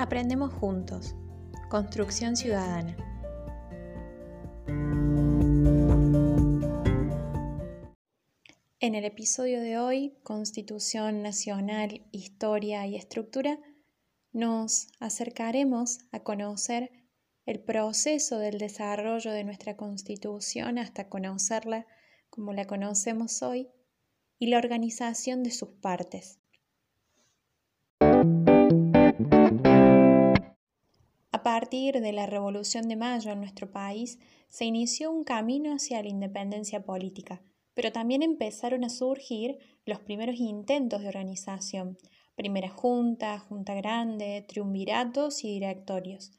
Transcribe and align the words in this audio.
Aprendemos 0.00 0.50
juntos. 0.54 1.14
Construcción 1.68 2.34
ciudadana. 2.34 2.96
En 8.80 8.94
el 8.94 9.04
episodio 9.04 9.60
de 9.60 9.76
hoy, 9.76 10.16
Constitución 10.22 11.22
Nacional, 11.22 12.06
Historia 12.12 12.86
y 12.86 12.96
Estructura, 12.96 13.58
nos 14.32 14.88
acercaremos 15.00 15.98
a 16.12 16.20
conocer 16.20 16.90
el 17.44 17.60
proceso 17.60 18.38
del 18.38 18.56
desarrollo 18.56 19.32
de 19.32 19.44
nuestra 19.44 19.76
Constitución 19.76 20.78
hasta 20.78 21.10
conocerla 21.10 21.86
como 22.30 22.54
la 22.54 22.64
conocemos 22.64 23.42
hoy 23.42 23.68
y 24.38 24.46
la 24.46 24.56
organización 24.56 25.42
de 25.42 25.50
sus 25.50 25.68
partes. 25.82 26.39
Partir 31.60 32.00
de 32.00 32.12
la 32.12 32.24
Revolución 32.24 32.88
de 32.88 32.96
Mayo 32.96 33.32
en 33.32 33.40
nuestro 33.40 33.70
país 33.70 34.18
se 34.48 34.64
inició 34.64 35.10
un 35.10 35.24
camino 35.24 35.74
hacia 35.74 36.02
la 36.02 36.08
independencia 36.08 36.84
política, 36.84 37.42
pero 37.74 37.92
también 37.92 38.22
empezaron 38.22 38.82
a 38.82 38.88
surgir 38.88 39.58
los 39.84 40.00
primeros 40.00 40.36
intentos 40.36 41.02
de 41.02 41.08
organización, 41.08 41.98
primera 42.34 42.70
junta, 42.70 43.38
junta 43.40 43.74
grande, 43.74 44.42
triunviratos 44.48 45.44
y 45.44 45.48
directorios. 45.48 46.32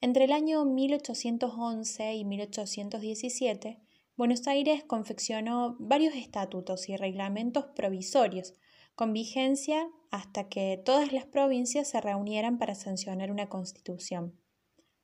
Entre 0.00 0.24
el 0.24 0.32
año 0.32 0.64
1811 0.64 2.14
y 2.14 2.24
1817, 2.24 3.78
Buenos 4.16 4.48
Aires 4.48 4.82
confeccionó 4.82 5.76
varios 5.78 6.16
estatutos 6.16 6.88
y 6.88 6.96
reglamentos 6.96 7.66
provisorios, 7.76 8.54
con 8.94 9.12
vigencia 9.12 9.90
hasta 10.10 10.48
que 10.48 10.80
todas 10.84 11.12
las 11.12 11.26
provincias 11.26 11.88
se 11.88 12.00
reunieran 12.00 12.58
para 12.58 12.74
sancionar 12.74 13.30
una 13.30 13.48
constitución. 13.48 14.38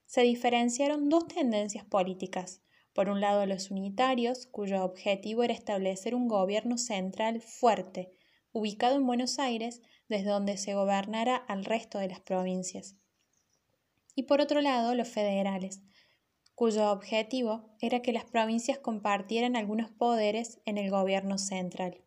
Se 0.06 0.22
diferenciaron 0.22 1.08
dos 1.08 1.26
tendencias 1.26 1.84
políticas. 1.84 2.62
Por 2.92 3.08
un 3.08 3.20
lado, 3.20 3.46
los 3.46 3.70
unitarios, 3.70 4.46
cuyo 4.46 4.84
objetivo 4.84 5.42
era 5.42 5.54
establecer 5.54 6.14
un 6.14 6.28
gobierno 6.28 6.78
central 6.78 7.40
fuerte, 7.40 8.12
ubicado 8.52 8.96
en 8.96 9.06
Buenos 9.06 9.38
Aires, 9.38 9.82
desde 10.08 10.30
donde 10.30 10.56
se 10.56 10.74
gobernara 10.74 11.36
al 11.36 11.64
resto 11.64 11.98
de 11.98 12.08
las 12.08 12.20
provincias. 12.20 12.96
Y 14.14 14.24
por 14.24 14.40
otro 14.40 14.60
lado, 14.60 14.94
los 14.94 15.08
federales, 15.08 15.82
cuyo 16.54 16.90
objetivo 16.90 17.74
era 17.80 18.02
que 18.02 18.12
las 18.12 18.24
provincias 18.24 18.78
compartieran 18.78 19.56
algunos 19.56 19.90
poderes 19.90 20.60
en 20.66 20.78
el 20.78 20.90
gobierno 20.90 21.38
central. 21.38 22.02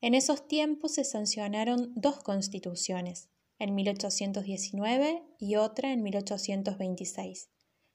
En 0.00 0.14
esos 0.14 0.46
tiempos 0.46 0.94
se 0.94 1.04
sancionaron 1.04 1.92
dos 1.94 2.22
constituciones, 2.22 3.30
en 3.58 3.74
1819 3.74 5.22
y 5.38 5.56
otra 5.56 5.92
en 5.92 6.02
1826, 6.02 7.50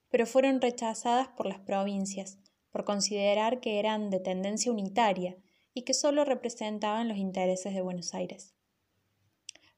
pero 0.09 0.25
fueron 0.25 0.61
rechazadas 0.61 1.27
por 1.29 1.45
las 1.45 1.59
provincias 1.59 2.39
por 2.71 2.85
considerar 2.85 3.59
que 3.59 3.79
eran 3.79 4.09
de 4.09 4.19
tendencia 4.19 4.71
unitaria 4.71 5.37
y 5.73 5.83
que 5.83 5.93
solo 5.93 6.25
representaban 6.25 7.07
los 7.07 7.17
intereses 7.17 7.73
de 7.73 7.81
Buenos 7.81 8.13
Aires. 8.13 8.53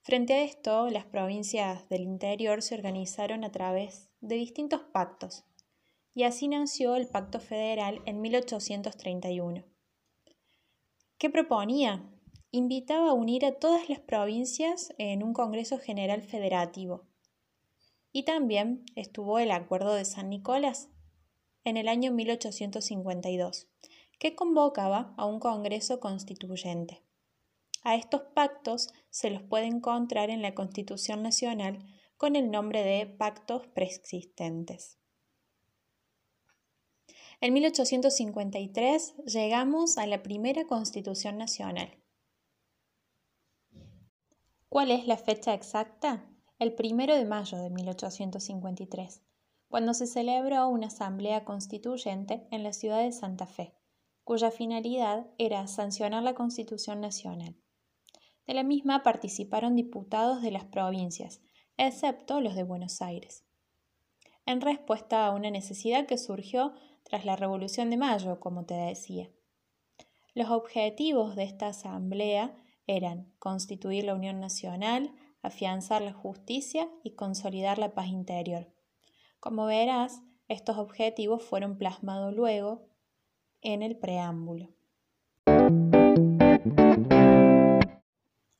Frente 0.01 0.33
a 0.33 0.43
esto, 0.43 0.89
las 0.89 1.05
provincias 1.05 1.87
del 1.89 2.01
interior 2.01 2.61
se 2.61 2.75
organizaron 2.75 3.43
a 3.43 3.51
través 3.51 4.09
de 4.19 4.35
distintos 4.35 4.81
pactos, 4.81 5.45
y 6.13 6.23
así 6.23 6.47
nació 6.47 6.95
el 6.95 7.07
Pacto 7.07 7.39
Federal 7.39 8.01
en 8.05 8.19
1831. 8.19 9.63
¿Qué 11.21 11.29
proponía? 11.29 12.03
invitaba 12.49 13.11
a 13.11 13.13
unir 13.13 13.45
a 13.45 13.51
todas 13.51 13.89
las 13.89 13.99
provincias 13.99 14.91
en 14.97 15.21
un 15.21 15.33
Congreso 15.33 15.77
General 15.77 16.23
Federativo. 16.23 17.05
Y 18.11 18.23
también 18.23 18.85
estuvo 18.95 19.37
el 19.37 19.51
Acuerdo 19.51 19.93
de 19.93 20.03
San 20.03 20.31
Nicolás 20.31 20.89
en 21.63 21.77
el 21.77 21.89
año 21.89 22.11
1852, 22.11 23.69
que 24.17 24.33
convocaba 24.33 25.13
a 25.15 25.25
un 25.27 25.39
Congreso 25.39 25.99
Constituyente. 25.99 27.03
A 27.83 27.93
estos 27.93 28.23
pactos 28.33 28.89
se 29.11 29.29
los 29.29 29.43
puede 29.43 29.67
encontrar 29.67 30.31
en 30.31 30.41
la 30.41 30.55
Constitución 30.55 31.21
Nacional 31.21 31.85
con 32.17 32.35
el 32.35 32.49
nombre 32.49 32.81
de 32.81 33.05
pactos 33.05 33.67
preexistentes. 33.67 34.97
En 37.43 37.53
1853 37.53 39.15
llegamos 39.25 39.97
a 39.97 40.05
la 40.05 40.21
primera 40.21 40.67
Constitución 40.67 41.39
Nacional. 41.39 41.97
¿Cuál 44.69 44.91
es 44.91 45.07
la 45.07 45.17
fecha 45.17 45.55
exacta? 45.55 46.29
El 46.59 46.75
primero 46.75 47.15
de 47.15 47.25
mayo 47.25 47.57
de 47.57 47.71
1853, 47.71 49.23
cuando 49.69 49.95
se 49.95 50.05
celebró 50.05 50.67
una 50.67 50.85
asamblea 50.85 51.43
constituyente 51.43 52.45
en 52.51 52.61
la 52.61 52.73
ciudad 52.73 53.01
de 53.01 53.11
Santa 53.11 53.47
Fe, 53.47 53.73
cuya 54.23 54.51
finalidad 54.51 55.25
era 55.39 55.65
sancionar 55.65 56.21
la 56.21 56.35
Constitución 56.35 57.01
Nacional. 57.01 57.55
De 58.45 58.53
la 58.53 58.61
misma 58.61 59.01
participaron 59.01 59.75
diputados 59.75 60.43
de 60.43 60.51
las 60.51 60.65
provincias, 60.65 61.41
excepto 61.77 62.39
los 62.39 62.53
de 62.53 62.61
Buenos 62.61 63.01
Aires. 63.01 63.45
En 64.45 64.61
respuesta 64.61 65.25
a 65.25 65.31
una 65.31 65.49
necesidad 65.49 66.05
que 66.05 66.19
surgió 66.19 66.73
tras 67.03 67.25
la 67.25 67.35
Revolución 67.35 67.89
de 67.89 67.97
Mayo, 67.97 68.39
como 68.39 68.65
te 68.65 68.73
decía. 68.73 69.29
Los 70.33 70.49
objetivos 70.49 71.35
de 71.35 71.43
esta 71.43 71.67
asamblea 71.67 72.55
eran 72.87 73.33
constituir 73.39 74.05
la 74.05 74.15
Unión 74.15 74.39
Nacional, 74.39 75.13
afianzar 75.41 76.01
la 76.01 76.13
justicia 76.13 76.89
y 77.03 77.15
consolidar 77.15 77.77
la 77.77 77.93
paz 77.93 78.07
interior. 78.07 78.67
Como 79.39 79.65
verás, 79.65 80.21
estos 80.47 80.77
objetivos 80.77 81.43
fueron 81.43 81.77
plasmados 81.77 82.33
luego 82.33 82.87
en 83.61 83.81
el 83.81 83.97
preámbulo. 83.97 84.69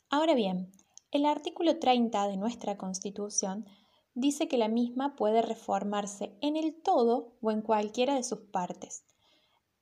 Ahora 0.09 0.33
bien, 0.35 0.71
el 1.11 1.25
artículo 1.25 1.79
30 1.79 2.27
de 2.27 2.37
nuestra 2.37 2.77
Constitución 2.77 3.65
dice 4.13 4.47
que 4.47 4.57
la 4.57 4.67
misma 4.67 5.15
puede 5.15 5.41
reformarse 5.41 6.37
en 6.41 6.57
el 6.57 6.75
todo 6.81 7.33
o 7.41 7.51
en 7.51 7.61
cualquiera 7.61 8.15
de 8.15 8.23
sus 8.23 8.39
partes, 8.39 9.03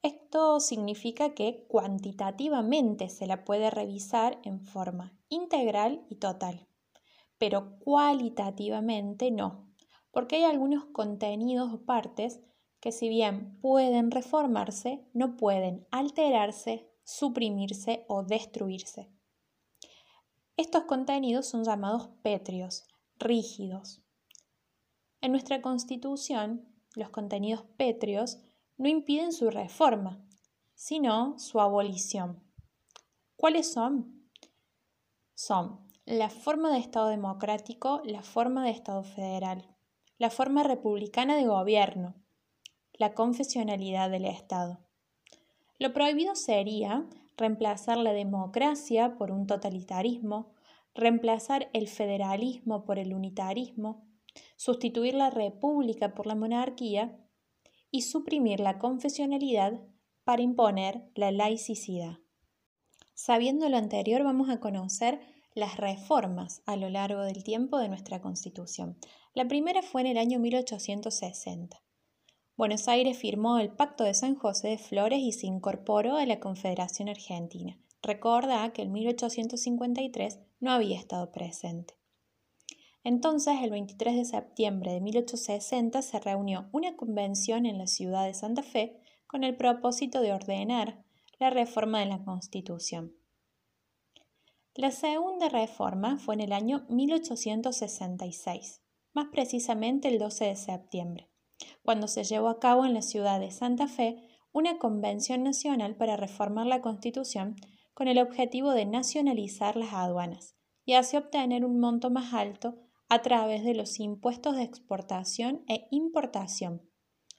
esto 0.01 0.61
significa 0.61 1.33
que 1.33 1.65
cuantitativamente 1.67 3.09
se 3.09 3.27
la 3.27 3.43
puede 3.43 3.69
revisar 3.69 4.39
en 4.43 4.61
forma 4.61 5.13
integral 5.27 6.05
y 6.09 6.15
total, 6.15 6.67
pero 7.37 7.77
cualitativamente 7.79 9.29
no, 9.29 9.67
porque 10.11 10.37
hay 10.37 10.43
algunos 10.43 10.85
contenidos 10.85 11.73
o 11.73 11.85
partes 11.85 12.39
que 12.79 12.93
si 12.93 13.09
bien 13.09 13.59
pueden 13.59 14.09
reformarse, 14.09 15.05
no 15.13 15.35
pueden 15.35 15.85
alterarse, 15.91 16.89
suprimirse 17.03 18.05
o 18.07 18.23
destruirse. 18.23 19.11
Estos 20.55 20.83
contenidos 20.83 21.45
son 21.45 21.65
llamados 21.65 22.07
pétreos, 22.21 22.85
rígidos. 23.17 24.01
En 25.29 25.33
nuestra 25.33 25.61
Constitución, 25.61 26.65
los 26.95 27.11
contenidos 27.11 27.61
pétreos 27.77 28.39
no 28.77 28.89
impiden 28.89 29.31
su 29.31 29.51
reforma, 29.51 30.25
sino 30.73 31.37
su 31.37 31.61
abolición. 31.61 32.43
¿Cuáles 33.35 33.71
son? 33.71 34.27
Son 35.35 35.87
la 36.05 36.31
forma 36.31 36.71
de 36.71 36.79
Estado 36.79 37.09
democrático, 37.09 38.01
la 38.05 38.23
forma 38.23 38.65
de 38.65 38.71
Estado 38.71 39.03
federal, 39.03 39.67
la 40.17 40.31
forma 40.31 40.63
republicana 40.63 41.35
de 41.35 41.45
gobierno, 41.45 42.15
la 42.93 43.13
confesionalidad 43.13 44.09
del 44.09 44.25
Estado. 44.25 44.79
Lo 45.77 45.93
prohibido 45.93 46.33
sería 46.33 47.07
reemplazar 47.37 47.97
la 47.97 48.13
democracia 48.13 49.15
por 49.15 49.29
un 49.29 49.45
totalitarismo, 49.45 50.55
reemplazar 50.95 51.69
el 51.73 51.87
federalismo 51.87 52.83
por 52.83 52.97
el 52.97 53.13
unitarismo, 53.13 54.08
sustituir 54.59 55.13
la 55.13 55.29
república 55.29 56.13
por 56.13 56.27
la 56.27 56.35
monarquía 56.35 57.17
y 57.91 58.01
suprimir 58.01 58.59
la 58.59 58.77
confesionalidad 58.77 59.79
para 60.25 60.41
imponer 60.41 61.09
la 61.15 61.31
laicidad. 61.31 62.17
Sabiendo 63.13 63.69
lo 63.69 63.77
anterior, 63.77 64.21
vamos 64.21 64.49
a 64.49 64.59
conocer 64.59 65.21
las 65.55 65.77
reformas 65.77 66.61
a 66.65 66.75
lo 66.75 66.89
largo 66.89 67.21
del 67.21 67.45
tiempo 67.45 67.77
de 67.77 67.87
nuestra 67.87 68.21
Constitución. 68.21 68.97
La 69.33 69.47
primera 69.47 69.81
fue 69.81 70.01
en 70.01 70.07
el 70.07 70.17
año 70.17 70.39
1860. 70.39 71.81
Buenos 72.57 72.89
Aires 72.89 73.17
firmó 73.17 73.59
el 73.59 73.71
Pacto 73.71 74.03
de 74.03 74.13
San 74.13 74.35
José 74.35 74.67
de 74.67 74.77
Flores 74.77 75.19
y 75.21 75.31
se 75.31 75.47
incorporó 75.47 76.17
a 76.17 76.25
la 76.25 76.41
Confederación 76.41 77.07
Argentina. 77.07 77.79
Recuerda 78.01 78.73
que 78.73 78.81
en 78.81 78.91
1853 78.91 80.39
no 80.59 80.71
había 80.71 80.99
estado 80.99 81.31
presente. 81.31 81.98
Entonces, 83.03 83.55
el 83.61 83.71
23 83.71 84.15
de 84.17 84.25
septiembre 84.25 84.91
de 84.91 85.01
1860 85.01 86.01
se 86.01 86.19
reunió 86.19 86.67
una 86.71 86.95
convención 86.97 87.65
en 87.65 87.77
la 87.77 87.87
ciudad 87.87 88.25
de 88.25 88.33
Santa 88.33 88.61
Fe 88.61 88.99
con 89.25 89.43
el 89.43 89.55
propósito 89.55 90.21
de 90.21 90.33
ordenar 90.33 91.03
la 91.39 91.49
reforma 91.49 91.99
de 91.99 92.07
la 92.07 92.23
Constitución. 92.23 93.15
La 94.75 94.91
segunda 94.91 95.49
reforma 95.49 96.17
fue 96.19 96.35
en 96.35 96.41
el 96.41 96.53
año 96.53 96.85
1866, 96.89 98.81
más 99.13 99.27
precisamente 99.31 100.09
el 100.09 100.19
12 100.19 100.45
de 100.45 100.55
septiembre, 100.55 101.29
cuando 101.83 102.07
se 102.07 102.23
llevó 102.23 102.49
a 102.49 102.59
cabo 102.59 102.85
en 102.85 102.93
la 102.93 103.01
ciudad 103.01 103.39
de 103.39 103.51
Santa 103.51 103.87
Fe 103.87 104.17
una 104.51 104.77
convención 104.77 105.43
nacional 105.43 105.95
para 105.95 106.17
reformar 106.17 106.65
la 106.65 106.81
Constitución 106.81 107.55
con 107.93 108.07
el 108.07 108.19
objetivo 108.19 108.71
de 108.71 108.85
nacionalizar 108.85 109.75
las 109.75 109.93
aduanas 109.93 110.55
y 110.85 110.93
así 110.93 111.17
obtener 111.17 111.65
un 111.65 111.79
monto 111.79 112.09
más 112.09 112.33
alto 112.33 112.88
a 113.09 113.21
través 113.23 113.63
de 113.63 113.73
los 113.73 113.99
impuestos 113.99 114.55
de 114.55 114.63
exportación 114.63 115.63
e 115.67 115.87
importación, 115.89 116.87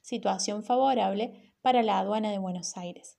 situación 0.01 0.63
favorable 0.63 1.55
para 1.61 1.81
la 1.81 1.97
aduana 1.97 2.29
de 2.29 2.37
Buenos 2.37 2.75
Aires. 2.75 3.17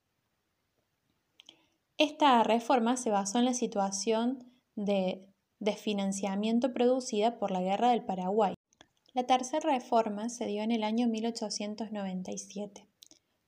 Esta 1.96 2.43
reforma 2.43 2.96
se 2.96 3.10
basó 3.10 3.38
en 3.38 3.46
la 3.46 3.54
situación 3.54 4.52
de 4.75 5.26
desfinanciamiento 5.60 6.72
producida 6.72 7.38
por 7.38 7.50
la 7.50 7.62
Guerra 7.62 7.90
del 7.90 8.04
Paraguay. 8.04 8.55
La 9.14 9.25
tercera 9.25 9.70
reforma 9.70 10.28
se 10.28 10.46
dio 10.46 10.62
en 10.62 10.72
el 10.72 10.84
año 10.84 11.06
1897. 11.06 12.88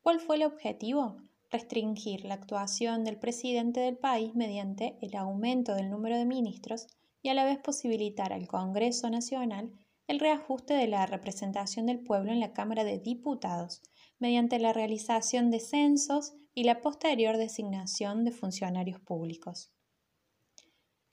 ¿Cuál 0.02 0.20
fue 0.20 0.36
el 0.36 0.44
objetivo? 0.44 1.16
Restringir 1.50 2.24
la 2.24 2.34
actuación 2.34 3.04
del 3.04 3.18
presidente 3.18 3.80
del 3.80 3.96
país 3.96 4.34
mediante 4.34 4.98
el 5.02 5.16
aumento 5.16 5.74
del 5.74 5.90
número 5.90 6.16
de 6.16 6.26
ministros 6.26 6.86
y 7.24 7.30
a 7.30 7.34
la 7.34 7.44
vez 7.46 7.58
posibilitar 7.58 8.34
al 8.34 8.46
Congreso 8.46 9.08
Nacional 9.08 9.72
el 10.06 10.20
reajuste 10.20 10.74
de 10.74 10.86
la 10.86 11.06
representación 11.06 11.86
del 11.86 12.00
pueblo 12.00 12.30
en 12.30 12.38
la 12.38 12.52
Cámara 12.52 12.84
de 12.84 12.98
Diputados, 12.98 13.80
mediante 14.18 14.58
la 14.58 14.74
realización 14.74 15.50
de 15.50 15.58
censos 15.58 16.34
y 16.52 16.64
la 16.64 16.82
posterior 16.82 17.38
designación 17.38 18.24
de 18.24 18.30
funcionarios 18.30 19.00
públicos. 19.00 19.72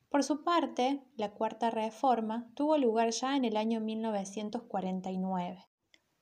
Por 0.09 0.25
su 0.25 0.43
parte, 0.43 1.01
la 1.15 1.31
cuarta 1.31 1.71
reforma 1.71 2.51
tuvo 2.55 2.77
lugar 2.77 3.11
ya 3.11 3.37
en 3.37 3.45
el 3.45 3.55
año 3.55 3.79
1949. 3.79 5.65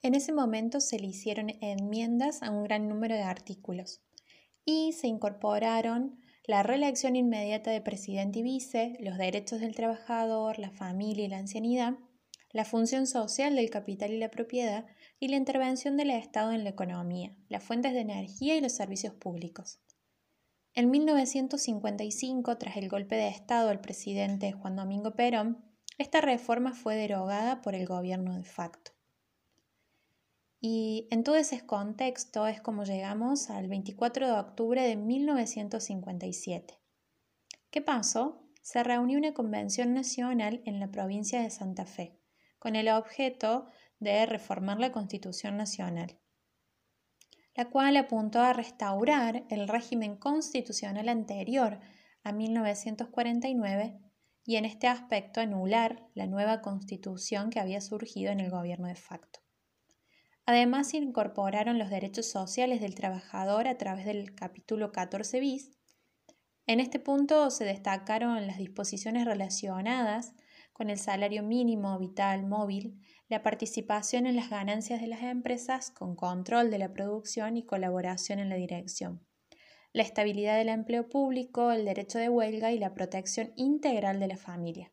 En 0.02 0.14
ese 0.14 0.32
momento 0.32 0.80
se 0.80 1.00
le 1.00 1.08
hicieron 1.08 1.50
enmiendas 1.60 2.44
a 2.44 2.52
un 2.52 2.62
gran 2.62 2.88
número 2.88 3.16
de 3.16 3.24
artículos 3.24 4.00
y 4.64 4.92
se 4.92 5.08
incorporaron 5.08 6.20
la 6.50 6.64
reelección 6.64 7.14
inmediata 7.14 7.70
de 7.70 7.80
presidente 7.80 8.40
y 8.40 8.42
vice, 8.42 8.96
los 8.98 9.18
derechos 9.18 9.60
del 9.60 9.76
trabajador, 9.76 10.58
la 10.58 10.72
familia 10.72 11.24
y 11.24 11.28
la 11.28 11.38
ancianidad, 11.38 11.94
la 12.50 12.64
función 12.64 13.06
social 13.06 13.54
del 13.54 13.70
capital 13.70 14.10
y 14.10 14.18
la 14.18 14.32
propiedad 14.32 14.84
y 15.20 15.28
la 15.28 15.36
intervención 15.36 15.96
del 15.96 16.10
Estado 16.10 16.50
en 16.50 16.64
la 16.64 16.70
economía, 16.70 17.36
las 17.48 17.62
fuentes 17.62 17.92
de 17.92 18.00
energía 18.00 18.56
y 18.56 18.60
los 18.60 18.72
servicios 18.72 19.14
públicos. 19.14 19.78
En 20.74 20.90
1955, 20.90 22.58
tras 22.58 22.76
el 22.78 22.88
golpe 22.88 23.14
de 23.14 23.28
Estado 23.28 23.68
del 23.68 23.78
presidente 23.78 24.50
Juan 24.50 24.74
Domingo 24.74 25.14
Perón, 25.14 25.64
esta 25.98 26.20
reforma 26.20 26.72
fue 26.72 26.96
derogada 26.96 27.62
por 27.62 27.76
el 27.76 27.86
gobierno 27.86 28.34
de 28.34 28.42
facto. 28.42 28.90
Y 30.62 31.08
en 31.10 31.24
todo 31.24 31.36
ese 31.36 31.64
contexto 31.64 32.46
es 32.46 32.60
como 32.60 32.84
llegamos 32.84 33.48
al 33.48 33.66
24 33.66 34.26
de 34.26 34.32
octubre 34.32 34.82
de 34.82 34.94
1957. 34.94 36.78
¿Qué 37.70 37.80
pasó? 37.80 38.46
Se 38.60 38.84
reunió 38.84 39.16
una 39.16 39.32
convención 39.32 39.94
nacional 39.94 40.60
en 40.66 40.78
la 40.78 40.90
provincia 40.90 41.40
de 41.40 41.48
Santa 41.48 41.86
Fe 41.86 42.20
con 42.58 42.76
el 42.76 42.90
objeto 42.90 43.68
de 44.00 44.26
reformar 44.26 44.78
la 44.78 44.92
Constitución 44.92 45.56
Nacional, 45.56 46.18
la 47.54 47.70
cual 47.70 47.96
apuntó 47.96 48.40
a 48.40 48.52
restaurar 48.52 49.46
el 49.48 49.66
régimen 49.66 50.16
constitucional 50.16 51.08
anterior 51.08 51.80
a 52.22 52.32
1949 52.32 53.98
y 54.44 54.56
en 54.56 54.66
este 54.66 54.88
aspecto 54.88 55.40
anular 55.40 56.06
la 56.12 56.26
nueva 56.26 56.60
constitución 56.60 57.48
que 57.48 57.60
había 57.60 57.80
surgido 57.80 58.30
en 58.30 58.40
el 58.40 58.50
gobierno 58.50 58.88
de 58.88 58.94
facto. 58.94 59.40
Además, 60.50 60.88
se 60.88 60.96
incorporaron 60.96 61.78
los 61.78 61.90
derechos 61.90 62.26
sociales 62.26 62.80
del 62.80 62.96
trabajador 62.96 63.68
a 63.68 63.78
través 63.78 64.04
del 64.04 64.34
capítulo 64.34 64.90
14 64.90 65.38
bis. 65.38 65.70
En 66.66 66.80
este 66.80 66.98
punto 66.98 67.52
se 67.52 67.62
destacaron 67.62 68.48
las 68.48 68.58
disposiciones 68.58 69.26
relacionadas 69.26 70.34
con 70.72 70.90
el 70.90 70.98
salario 70.98 71.44
mínimo 71.44 71.96
vital 72.00 72.48
móvil, 72.48 73.00
la 73.28 73.44
participación 73.44 74.26
en 74.26 74.34
las 74.34 74.50
ganancias 74.50 75.00
de 75.00 75.06
las 75.06 75.22
empresas 75.22 75.92
con 75.92 76.16
control 76.16 76.72
de 76.72 76.78
la 76.78 76.92
producción 76.92 77.56
y 77.56 77.64
colaboración 77.64 78.40
en 78.40 78.48
la 78.48 78.56
dirección, 78.56 79.24
la 79.92 80.02
estabilidad 80.02 80.58
del 80.58 80.70
empleo 80.70 81.08
público, 81.08 81.70
el 81.70 81.84
derecho 81.84 82.18
de 82.18 82.28
huelga 82.28 82.72
y 82.72 82.80
la 82.80 82.92
protección 82.92 83.52
integral 83.54 84.18
de 84.18 84.26
la 84.26 84.36
familia. 84.36 84.92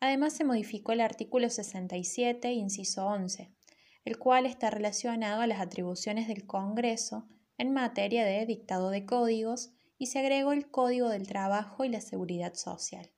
Además, 0.00 0.32
se 0.32 0.42
modificó 0.42 0.90
el 0.90 1.02
artículo 1.02 1.48
67, 1.48 2.52
inciso 2.52 3.06
11, 3.06 3.54
el 4.04 4.18
cual 4.18 4.46
está 4.46 4.70
relacionado 4.70 5.42
a 5.42 5.46
las 5.46 5.60
atribuciones 5.60 6.28
del 6.28 6.46
Congreso 6.46 7.28
en 7.58 7.72
materia 7.72 8.24
de 8.24 8.46
dictado 8.46 8.90
de 8.90 9.04
códigos 9.04 9.72
y 9.98 10.06
se 10.06 10.18
agregó 10.18 10.52
el 10.52 10.70
Código 10.70 11.08
del 11.08 11.26
Trabajo 11.26 11.84
y 11.84 11.90
la 11.90 12.00
Seguridad 12.00 12.54
Social. 12.54 13.10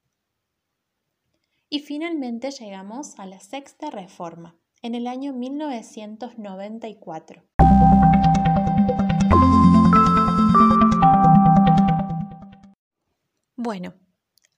Y 1.69 1.81
finalmente 1.81 2.50
llegamos 2.50 3.19
a 3.19 3.26
la 3.26 3.40
sexta 3.40 3.90
reforma, 3.90 4.56
en 4.82 4.96
el 4.96 5.06
año 5.06 5.32
1994. 5.32 7.44
Bueno, 13.56 13.94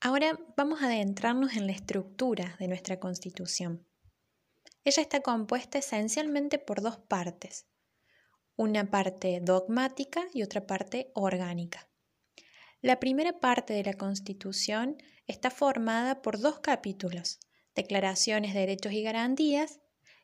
ahora 0.00 0.38
vamos 0.56 0.82
a 0.82 0.87
adentrarnos 0.87 1.56
en 1.56 1.67
la 1.67 1.73
estructura 1.73 2.56
de 2.59 2.69
nuestra 2.69 2.99
Constitución. 2.99 3.87
Ella 4.84 5.02
está 5.02 5.20
compuesta 5.20 5.78
esencialmente 5.78 6.58
por 6.58 6.82
dos 6.82 6.98
partes, 6.98 7.66
una 8.56 8.90
parte 8.90 9.40
dogmática 9.40 10.26
y 10.32 10.42
otra 10.42 10.66
parte 10.66 11.10
orgánica. 11.14 11.88
La 12.82 13.00
primera 13.00 13.40
parte 13.40 13.72
de 13.72 13.82
la 13.82 13.94
Constitución 13.94 14.98
está 15.26 15.50
formada 15.50 16.20
por 16.20 16.38
dos 16.38 16.60
capítulos, 16.60 17.40
Declaraciones 17.75 18.52
de 18.52 18.60
Derechos 18.60 18.92
y 18.92 19.02
Garantías, 19.02 19.81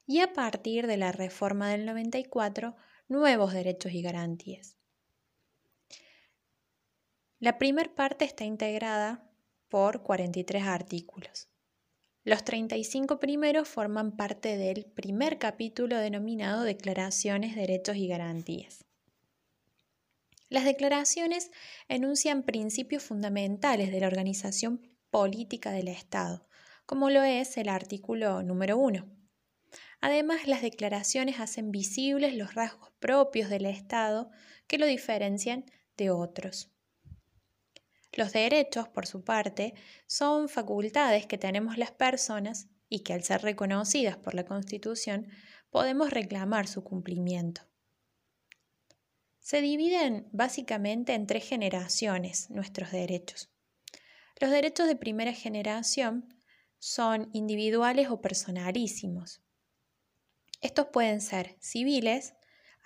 y 0.06 0.20
a 0.20 0.32
partir 0.32 0.86
de 0.86 0.96
la 0.96 1.12
reforma 1.12 1.70
del 1.70 1.86
94, 1.86 2.76
Nuevos 3.08 3.52
Derechos 3.52 3.92
y 3.92 4.02
Garantías. 4.02 4.76
La 7.38 7.58
primera 7.58 7.94
parte 7.94 8.24
está 8.26 8.44
integrada 8.44 9.26
por 9.68 10.02
43 10.02 10.64
artículos. 10.64 11.49
Los 12.22 12.44
35 12.44 13.18
primeros 13.18 13.66
forman 13.66 14.14
parte 14.14 14.58
del 14.58 14.84
primer 14.84 15.38
capítulo 15.38 15.96
denominado 15.96 16.64
Declaraciones, 16.64 17.56
Derechos 17.56 17.96
y 17.96 18.08
Garantías. 18.08 18.84
Las 20.50 20.64
declaraciones 20.64 21.50
enuncian 21.88 22.42
principios 22.42 23.02
fundamentales 23.02 23.90
de 23.90 24.00
la 24.00 24.08
organización 24.08 24.86
política 25.10 25.70
del 25.70 25.88
Estado, 25.88 26.46
como 26.84 27.08
lo 27.08 27.22
es 27.22 27.56
el 27.56 27.70
artículo 27.70 28.42
número 28.42 28.76
1. 28.76 29.08
Además, 30.02 30.46
las 30.46 30.60
declaraciones 30.60 31.40
hacen 31.40 31.70
visibles 31.70 32.34
los 32.34 32.54
rasgos 32.54 32.90
propios 32.98 33.48
del 33.48 33.64
Estado 33.64 34.30
que 34.66 34.76
lo 34.76 34.84
diferencian 34.84 35.64
de 35.96 36.10
otros. 36.10 36.70
Los 38.12 38.32
derechos, 38.32 38.88
por 38.88 39.06
su 39.06 39.22
parte, 39.22 39.74
son 40.06 40.48
facultades 40.48 41.26
que 41.26 41.38
tenemos 41.38 41.78
las 41.78 41.92
personas 41.92 42.68
y 42.88 43.00
que 43.00 43.12
al 43.12 43.22
ser 43.22 43.42
reconocidas 43.42 44.16
por 44.16 44.34
la 44.34 44.44
Constitución 44.44 45.28
podemos 45.70 46.10
reclamar 46.10 46.66
su 46.66 46.82
cumplimiento. 46.82 47.62
Se 49.38 49.60
dividen 49.62 50.28
básicamente 50.32 51.14
en 51.14 51.26
tres 51.26 51.48
generaciones 51.48 52.50
nuestros 52.50 52.90
derechos. 52.90 53.50
Los 54.40 54.50
derechos 54.50 54.86
de 54.86 54.96
primera 54.96 55.32
generación 55.32 56.34
son 56.78 57.30
individuales 57.32 58.08
o 58.10 58.20
personalísimos. 58.20 59.42
Estos 60.60 60.86
pueden 60.92 61.20
ser 61.20 61.56
civiles, 61.60 62.34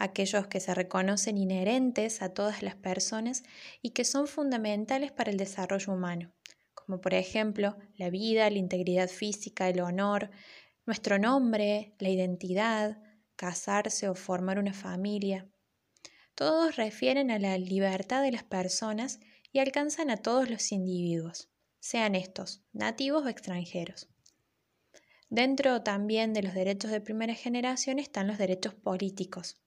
aquellos 0.04 0.46
que 0.46 0.60
se 0.60 0.74
reconocen 0.74 1.36
inherentes 1.36 2.22
a 2.22 2.32
todas 2.32 2.62
las 2.62 2.76
personas 2.76 3.42
y 3.82 3.90
que 3.90 4.04
son 4.04 4.26
fundamentales 4.26 5.12
para 5.12 5.30
el 5.30 5.36
desarrollo 5.36 5.92
humano, 5.92 6.32
como 6.74 7.00
por 7.00 7.14
ejemplo 7.14 7.76
la 7.96 8.10
vida, 8.10 8.48
la 8.50 8.58
integridad 8.58 9.08
física, 9.08 9.68
el 9.68 9.80
honor, 9.80 10.30
nuestro 10.86 11.18
nombre, 11.18 11.94
la 11.98 12.08
identidad, 12.08 12.98
casarse 13.36 14.08
o 14.08 14.14
formar 14.14 14.58
una 14.58 14.72
familia, 14.72 15.48
todos 16.34 16.74
refieren 16.74 17.30
a 17.30 17.38
la 17.38 17.56
libertad 17.58 18.22
de 18.22 18.32
las 18.32 18.42
personas 18.42 19.20
y 19.52 19.60
alcanzan 19.60 20.10
a 20.10 20.16
todos 20.16 20.50
los 20.50 20.72
individuos, 20.72 21.48
sean 21.78 22.16
estos 22.16 22.64
nativos 22.72 23.24
o 23.24 23.28
extranjeros. 23.28 24.08
Dentro 25.30 25.82
también 25.82 26.32
de 26.32 26.42
los 26.42 26.54
derechos 26.54 26.90
de 26.90 27.00
primera 27.00 27.34
generación 27.34 28.00
están 28.00 28.26
los 28.26 28.38
derechos 28.38 28.74
políticos, 28.74 29.60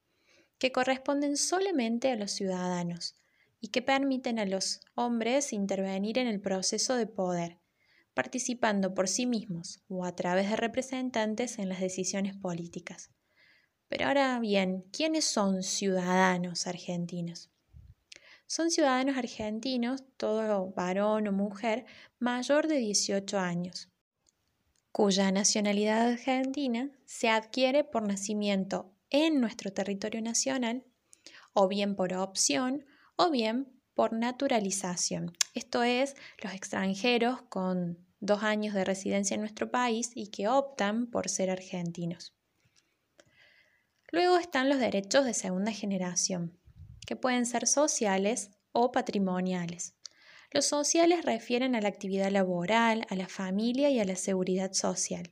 que 0.60 0.72
corresponden 0.72 1.38
solamente 1.38 2.12
a 2.12 2.16
los 2.16 2.32
ciudadanos, 2.32 3.16
y 3.60 3.70
que 3.70 3.82
permiten 3.82 4.40
a 4.40 4.46
los 4.46 4.82
hombres 4.96 5.54
intervenir 5.54 6.18
en 6.18 6.28
el 6.28 6.40
proceso 6.40 6.96
de 6.96 7.08
poder, 7.08 7.58
participando 8.14 8.94
por 8.94 9.08
sí 9.08 9.26
mismos 9.26 9.82
o 9.88 10.06
a 10.06 10.16
través 10.16 10.50
de 10.50 10.56
representantes 10.56 11.60
en 11.60 11.70
las 11.70 11.80
decisiones 11.80 12.36
políticas. 12.36 13.12
Pero 13.88 14.08
ahora 14.08 14.40
bien, 14.40 14.86
¿quiénes 14.92 15.26
son 15.26 15.64
ciudadanos 15.64 16.68
argentinos? 16.68 17.50
Son 18.46 18.72
ciudadanos 18.72 19.18
argentinos, 19.18 20.04
todo 20.18 20.72
varón 20.72 21.28
o 21.28 21.32
mujer, 21.32 21.86
mayor 22.20 22.68
de 22.68 22.78
18 22.78 23.40
años, 23.40 23.90
cuya 24.92 25.32
nacionalidad 25.32 26.08
argentina 26.08 26.90
se 27.06 27.30
adquiere 27.30 27.84
por 27.84 28.04
nacimiento 28.08 28.94
en 29.10 29.40
nuestro 29.40 29.72
territorio 29.72 30.22
nacional, 30.22 30.84
o 31.54 31.68
bien 31.68 31.96
por 31.96 32.14
opción, 32.14 32.86
o 33.16 33.30
bien 33.30 33.82
por 33.94 34.14
naturalización. 34.14 35.34
Esto 35.54 35.84
es, 35.84 36.16
los 36.44 36.54
extranjeros 36.54 37.42
con 37.44 37.98
dos 38.20 38.44
años 38.44 38.74
de 38.74 38.84
residencia 38.84 39.36
en 39.36 39.42
nuestro 39.42 39.72
país 39.72 40.12
y 40.16 40.28
que 40.28 40.48
optan 40.48 41.08
por 41.08 41.30
ser 41.30 41.50
argentinos. 41.50 42.34
Luego 44.12 44.38
están 44.38 44.70
los 44.70 44.80
derechos 44.80 45.26
de 45.26 45.34
segunda 45.34 45.72
generación, 45.72 46.58
que 47.06 47.16
pueden 47.16 47.46
ser 47.46 47.68
sociales 47.68 48.52
o 48.72 48.92
patrimoniales. 48.92 49.96
Los 50.52 50.66
sociales 50.66 51.26
refieren 51.26 51.76
a 51.76 51.82
la 51.82 51.90
actividad 51.90 52.32
laboral, 52.32 53.06
a 53.10 53.16
la 53.16 53.28
familia 53.28 53.90
y 53.90 54.00
a 54.00 54.06
la 54.06 54.16
seguridad 54.16 54.72
social. 54.74 55.32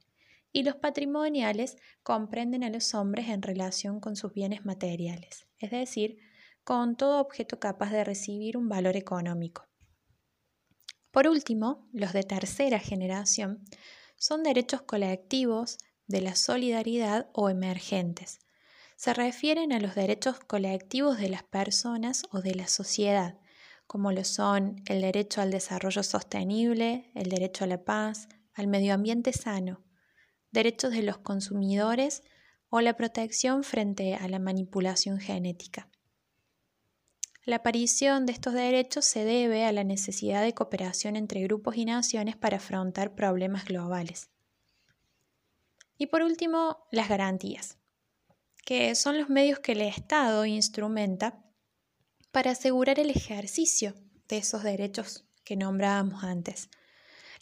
Y 0.56 0.64
los 0.64 0.78
patrimoniales 0.78 1.76
comprenden 2.02 2.64
a 2.64 2.70
los 2.70 2.94
hombres 2.94 3.28
en 3.28 3.42
relación 3.42 4.00
con 4.00 4.16
sus 4.16 4.32
bienes 4.32 4.64
materiales, 4.64 5.48
es 5.60 5.70
decir, 5.70 6.18
con 6.64 6.96
todo 6.96 7.20
objeto 7.20 7.60
capaz 7.60 7.92
de 7.92 8.06
recibir 8.06 8.56
un 8.56 8.70
valor 8.70 8.96
económico. 8.96 9.68
Por 11.12 11.28
último, 11.28 11.90
los 11.92 12.14
de 12.14 12.24
tercera 12.24 12.80
generación 12.80 13.66
son 14.16 14.44
derechos 14.44 14.82
colectivos 14.82 15.78
de 16.08 16.22
la 16.22 16.38
solidaridad 16.38 17.30
o 17.34 17.50
emergentes. 17.50 18.40
Se 18.96 19.14
refieren 19.14 19.74
a 19.74 19.82
los 19.82 19.94
derechos 19.94 20.40
colectivos 20.40 21.18
de 21.18 21.28
las 21.28 21.44
personas 21.44 22.24
o 22.32 22.40
de 22.40 22.56
la 22.56 22.70
sociedad, 22.70 23.38
como 23.88 24.14
lo 24.14 24.24
son 24.24 24.78
el 24.86 25.02
derecho 25.02 25.42
al 25.42 25.52
desarrollo 25.52 26.02
sostenible, 26.02 27.12
el 27.14 27.28
derecho 27.28 27.66
a 27.66 27.68
la 27.68 27.84
paz, 27.84 28.30
al 28.54 28.68
medio 28.68 28.94
ambiente 28.94 29.34
sano, 29.34 29.85
derechos 30.56 30.92
de 30.92 31.04
los 31.04 31.20
consumidores 31.20 32.24
o 32.70 32.82
la 32.82 32.98
protección 32.98 33.64
frente 33.64 34.16
a 34.16 34.28
la 34.28 34.40
manipulación 34.40 35.20
genética. 35.20 35.88
La 37.44 37.58
aparición 37.58 38.26
de 38.26 38.34
estos 38.34 38.56
derechos 38.56 39.06
se 39.06 39.24
debe 39.24 39.66
a 39.66 39.72
la 39.72 39.84
necesidad 39.84 40.42
de 40.42 40.56
cooperación 40.56 41.16
entre 41.16 41.44
grupos 41.44 41.78
y 41.78 41.86
naciones 41.86 42.36
para 42.36 42.58
afrontar 42.58 43.14
problemas 43.14 43.66
globales. 43.66 44.32
Y 46.00 46.08
por 46.08 46.24
último, 46.24 46.88
las 46.92 47.08
garantías, 47.08 47.78
que 48.66 48.96
son 48.96 49.20
los 49.20 49.30
medios 49.30 49.60
que 49.60 49.74
el 49.74 49.82
Estado 49.82 50.46
instrumenta 50.48 51.46
para 52.32 52.52
asegurar 52.52 53.00
el 53.00 53.12
ejercicio 53.12 53.94
de 54.28 54.38
esos 54.38 54.64
derechos 54.64 55.26
que 55.44 55.56
nombrábamos 55.56 56.24
antes. 56.24 56.70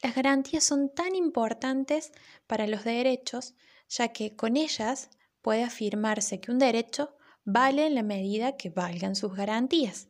Las 0.03 0.15
garantías 0.15 0.65
son 0.65 0.93
tan 0.93 1.15
importantes 1.15 2.11
para 2.45 2.67
los 2.67 2.83
derechos, 2.83 3.55
ya 3.87 4.09
que 4.09 4.35
con 4.35 4.57
ellas 4.57 5.09
puede 5.41 5.63
afirmarse 5.63 6.41
que 6.41 6.51
un 6.51 6.59
derecho 6.59 7.15
vale 7.45 7.87
en 7.87 7.95
la 7.95 8.03
medida 8.03 8.57
que 8.57 8.69
valgan 8.69 9.15
sus 9.15 9.33
garantías. 9.33 10.09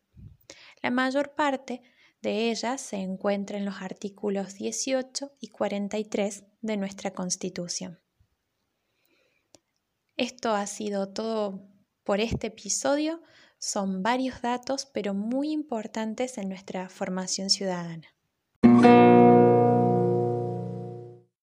La 0.82 0.90
mayor 0.90 1.36
parte 1.36 1.84
de 2.24 2.50
ellas 2.50 2.82
se 2.82 2.98
encuentra 2.98 3.60
en 3.60 3.66
los 3.66 3.84
artículos 3.84 4.56
18 4.56 5.34
y 5.40 5.50
43 5.50 6.44
de 6.62 6.78
nuestra 6.78 7.12
Constitución. 7.12 8.00
Esto 10.18 10.54
ha 10.54 10.66
sido 10.66 11.14
todo 11.14 11.70
por 12.04 12.20
este 12.20 12.48
episodio. 12.48 13.22
Son 13.60 14.02
varios 14.02 14.42
datos, 14.42 14.88
pero 14.88 15.14
muy 15.14 15.52
importantes 15.52 16.40
en 16.40 16.50
nuestra 16.50 16.90
formación 16.90 17.52
ciudadana. 17.52 18.08